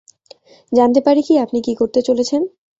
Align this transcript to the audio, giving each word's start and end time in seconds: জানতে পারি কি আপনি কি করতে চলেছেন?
জানতে 0.71 0.99
পারি 1.05 1.21
কি 1.27 1.33
আপনি 1.45 1.59
কি 1.65 1.73
করতে 1.75 1.99
চলেছেন? 2.07 2.41